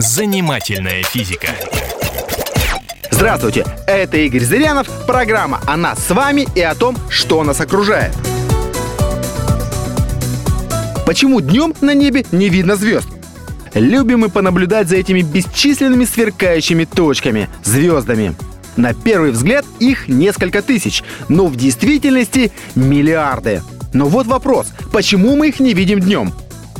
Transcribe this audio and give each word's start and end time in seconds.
Занимательная 0.00 1.02
физика. 1.02 1.48
Здравствуйте, 3.10 3.66
это 3.86 4.16
Игорь 4.16 4.40
Зырянов, 4.40 4.88
программа 5.06 5.60
о 5.66 5.76
нас 5.76 5.98
с 6.06 6.08
вами 6.08 6.48
и 6.54 6.62
о 6.62 6.74
том, 6.74 6.96
что 7.10 7.44
нас 7.44 7.60
окружает. 7.60 8.16
Почему 11.04 11.42
днем 11.42 11.74
на 11.82 11.92
небе 11.92 12.24
не 12.32 12.48
видно 12.48 12.76
звезд? 12.76 13.08
Любим 13.74 14.20
мы 14.20 14.30
понаблюдать 14.30 14.88
за 14.88 14.96
этими 14.96 15.20
бесчисленными 15.20 16.06
сверкающими 16.06 16.86
точками, 16.86 17.50
звездами. 17.62 18.34
На 18.76 18.94
первый 18.94 19.32
взгляд 19.32 19.66
их 19.80 20.08
несколько 20.08 20.62
тысяч, 20.62 21.04
но 21.28 21.44
в 21.44 21.56
действительности 21.56 22.52
миллиарды. 22.74 23.62
Но 23.92 24.06
вот 24.06 24.26
вопрос, 24.26 24.68
почему 24.94 25.36
мы 25.36 25.48
их 25.48 25.60
не 25.60 25.74
видим 25.74 26.00
днем? 26.00 26.32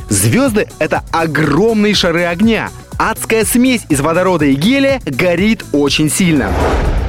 Звезды— 0.09 0.67
это 0.79 1.03
огромные 1.11 1.93
шары 1.93 2.23
огня. 2.23 2.71
Адская 3.03 3.45
смесь 3.45 3.81
из 3.89 3.99
водорода 3.99 4.45
и 4.45 4.53
гелия 4.53 5.01
горит 5.03 5.65
очень 5.71 6.07
сильно. 6.07 6.51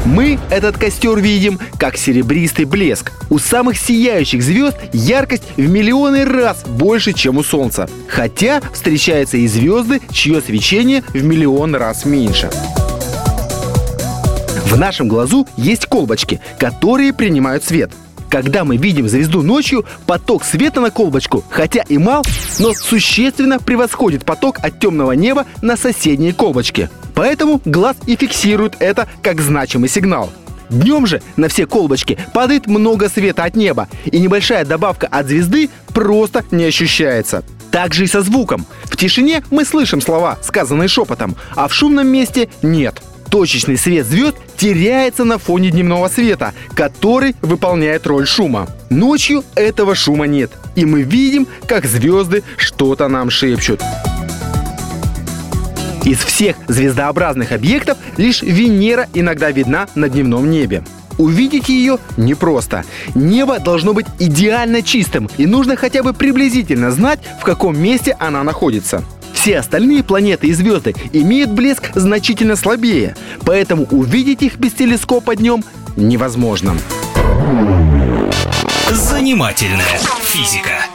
Мы 0.07 0.39
этот 0.49 0.79
костер 0.79 1.19
видим 1.19 1.59
как 1.79 1.99
серебристый 1.99 2.65
блеск. 2.65 3.13
У 3.29 3.39
самых 3.39 3.77
сияющих 3.77 4.43
звезд 4.43 4.79
яркость 4.95 5.43
в 5.59 5.69
миллионы 5.69 6.25
раз 6.25 6.65
больше, 6.65 7.13
чем 7.13 7.37
у 7.37 7.43
Солнца. 7.43 7.91
Хотя 8.09 8.63
встречаются 8.73 9.37
и 9.37 9.47
звезды, 9.47 10.01
чье 10.11 10.41
свечение 10.41 11.05
в 11.09 11.23
миллион 11.23 11.75
раз 11.75 12.07
меньше. 12.07 12.49
В 14.65 14.79
нашем 14.79 15.09
глазу 15.09 15.47
есть 15.59 15.85
колбочки, 15.85 16.41
которые 16.59 17.13
принимают 17.13 17.65
свет. 17.65 17.91
Когда 18.33 18.65
мы 18.65 18.79
видим 18.79 19.11
звезду 19.11 19.43
ночью, 19.43 19.85
поток 20.07 20.43
света 20.45 20.81
на 20.81 20.91
колбочку, 20.91 21.45
хотя 21.51 21.83
и 21.83 21.99
мал, 21.99 22.25
но 22.61 22.73
существенно 22.73 23.59
превосходит 23.59 24.25
поток 24.25 24.57
от 24.63 24.81
темного 24.81 25.13
неба 25.13 25.45
на 25.61 25.77
соседние 25.77 26.33
колбочки. 26.33 26.89
Поэтому 27.15 27.61
глаз 27.67 27.95
и 28.07 28.17
фиксирует 28.17 28.77
это 28.79 29.07
как 29.23 29.43
значимый 29.43 29.91
сигнал. 29.91 30.33
Днем 30.71 31.07
же 31.07 31.21
на 31.37 31.49
все 31.49 31.67
колбочки 31.67 32.19
падает 32.33 32.69
много 32.69 33.11
света 33.11 33.45
от 33.45 33.55
неба, 33.55 33.87
и 34.07 34.19
небольшая 34.19 34.65
добавка 34.65 35.09
от 35.09 35.27
звезды 35.27 35.69
просто 35.89 36.43
не 36.51 36.65
ощущается. 36.65 37.45
Так 37.71 37.93
же 37.93 38.05
и 38.05 38.07
со 38.07 38.23
звуком. 38.23 38.65
В 38.85 38.97
тишине 38.97 39.45
мы 39.51 39.67
слышим 39.67 40.01
слова, 40.01 40.39
сказанные 40.41 40.89
шепотом, 40.89 41.37
а 41.55 41.69
в 41.69 41.75
шумном 41.75 42.09
месте 42.09 42.49
нет 42.63 43.03
точечный 43.33 43.79
свет 43.79 44.07
звезд 44.07 44.37
теряется 44.63 45.25
на 45.25 45.39
фоне 45.39 45.73
дневного 45.73 46.07
света, 46.07 46.55
который 46.75 47.35
выполняет 47.43 48.07
роль 48.07 48.29
шума. 48.29 48.69
Ночью 48.91 49.43
этого 49.57 49.97
шума 49.97 50.29
нет, 50.29 50.53
и 50.77 50.85
мы 50.85 51.03
видим, 51.03 51.49
как 51.67 51.85
звезды 51.85 52.45
что-то 52.57 53.09
нам 53.09 53.29
шепчут. 53.29 53.81
Из 56.05 56.17
всех 56.19 56.55
звездообразных 56.69 57.51
объектов 57.51 57.99
лишь 58.17 58.43
Венера 58.43 59.09
иногда 59.15 59.51
видна 59.51 59.89
на 59.97 60.09
дневном 60.09 60.49
небе. 60.49 60.85
Увидеть 61.19 61.69
ее 61.69 61.99
непросто. 62.17 62.85
Небо 63.17 63.59
должно 63.59 63.93
быть 63.95 64.07
идеально 64.21 64.83
чистым, 64.83 65.29
и 65.39 65.47
нужно 65.47 65.75
хотя 65.75 66.05
бы 66.05 66.13
приблизительно 66.13 66.93
знать, 66.93 67.19
в 67.41 67.45
каком 67.45 67.77
месте 67.77 68.17
она 68.21 68.45
находится. 68.45 69.03
Все 69.43 69.59
остальные 69.59 70.05
планеты 70.05 70.47
и 70.47 70.53
звезды 70.53 70.95
имеют 71.13 71.51
блеск 71.51 71.91
значительно 71.97 72.55
слабее, 72.55 73.17
поэтому 73.45 73.87
увидеть 73.91 74.41
их 74.41 74.57
без 74.57 74.73
телескопа 74.73 75.35
днем 75.35 75.65
невозможно. 75.97 76.77
Занимательная 78.89 79.99
физика. 80.23 80.87